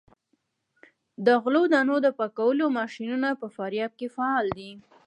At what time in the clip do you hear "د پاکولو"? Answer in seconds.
2.05-2.65